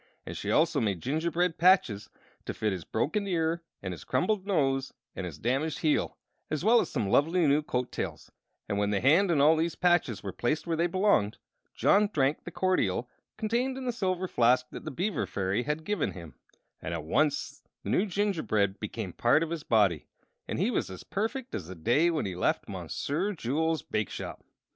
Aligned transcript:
Also 0.51 0.79
she 0.79 0.83
made 0.83 0.99
gingerbread 0.99 1.59
patches 1.59 2.09
to 2.45 2.55
fit 2.55 2.73
his 2.73 2.83
broken 2.85 3.27
ear 3.27 3.61
and 3.83 3.91
his 3.93 4.03
crumbled 4.03 4.47
nose 4.47 4.95
and 5.15 5.27
his 5.27 5.37
damaged 5.37 5.77
heel, 5.81 6.17
as 6.49 6.65
well 6.65 6.81
as 6.81 6.89
some 6.89 7.07
lovely 7.07 7.45
new 7.45 7.61
coattails; 7.61 8.31
and 8.67 8.79
when 8.79 8.89
the 8.89 8.99
hand 8.99 9.29
and 9.29 9.43
all 9.43 9.55
these 9.55 9.75
patches 9.75 10.23
were 10.23 10.31
placed 10.33 10.65
where 10.65 10.75
they 10.75 10.87
belonged, 10.87 11.37
John 11.75 12.09
drank 12.11 12.45
the 12.45 12.49
cordial 12.51 13.11
contained 13.37 13.77
in 13.77 13.85
the 13.85 13.91
silver 13.93 14.27
flask 14.27 14.65
that 14.71 14.85
the 14.85 14.89
Beaver 14.89 15.27
Fairy 15.27 15.61
had 15.61 15.83
given 15.85 16.13
him, 16.13 16.33
and 16.81 16.95
at 16.95 17.03
once 17.03 17.61
the 17.83 17.91
new 17.91 18.07
gingerbread 18.07 18.79
became 18.79 19.11
a 19.11 19.21
part 19.21 19.43
of 19.43 19.51
his 19.51 19.61
body, 19.61 20.07
and 20.47 20.57
he 20.57 20.71
was 20.71 20.89
as 20.89 21.03
perfect 21.03 21.53
as 21.53 21.67
the 21.67 21.75
day 21.75 22.07
he 22.09 22.15
had 22.15 22.25
left 22.37 22.67
Monsieur 22.67 23.33
Jules' 23.33 23.83
bake 23.83 24.09
shop. 24.09 24.43